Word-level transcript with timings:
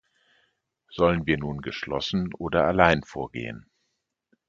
Sollen 0.89 1.27
wir 1.27 1.37
nun 1.37 1.61
geschlossen 1.61 2.33
oder 2.33 2.65
allein 2.65 3.03
vorgehen? 3.03 3.69